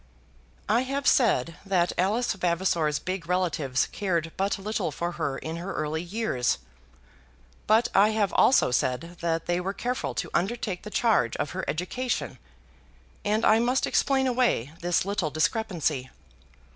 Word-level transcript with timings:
I 0.67 0.81
have 0.81 1.05
said 1.05 1.57
that 1.63 1.93
Alice 1.95 2.33
Vavasor's 2.33 2.97
big 2.97 3.27
relatives 3.29 3.85
cared 3.91 4.31
but 4.35 4.57
little 4.57 4.89
for 4.89 5.11
her 5.11 5.37
in 5.37 5.57
her 5.57 5.75
early 5.75 6.01
years; 6.01 6.57
but 7.67 7.87
I 7.93 8.09
have 8.09 8.33
also 8.33 8.71
said 8.71 9.17
that 9.21 9.45
they 9.45 9.59
were 9.61 9.73
careful 9.73 10.15
to 10.15 10.31
undertake 10.33 10.81
the 10.81 10.89
charge 10.89 11.35
of 11.35 11.51
her 11.51 11.63
education, 11.67 12.39
and 13.23 13.45
I 13.45 13.59
must 13.59 13.85
explain 13.85 14.25
away 14.25 14.71
this 14.81 15.05
little 15.05 15.29
discrepancy. 15.29 16.09